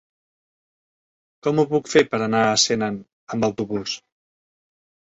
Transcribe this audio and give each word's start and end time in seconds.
Com 1.49 1.61
ho 1.61 1.67
puc 1.75 1.91
fer 1.93 2.05
per 2.15 2.23
anar 2.29 2.43
a 2.49 2.59
Senan 2.65 2.99
amb 3.37 3.51
autobús? 3.53 3.97